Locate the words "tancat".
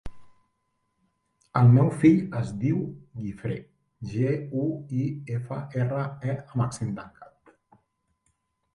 7.01-7.57